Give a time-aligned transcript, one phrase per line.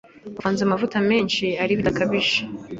[0.35, 2.37] wavanze n’amavuta menshi ari bidakabije